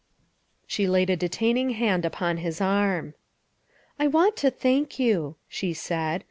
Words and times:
She 0.65 0.87
laid 0.87 1.11
a 1.11 1.15
detaining 1.15 1.69
hand 1.77 2.05
upon 2.05 2.37
his 2.37 2.59
arm." 2.59 3.13
I 3.99 4.07
want 4.07 4.35
to 4.37 4.49
thank 4.49 4.97
you," 4.97 5.35
she 5.47 5.73
said. 5.73 6.19